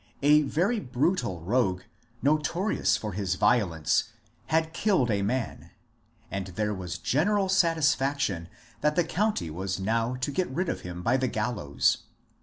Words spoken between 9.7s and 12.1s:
now to get rid of him by the gallows.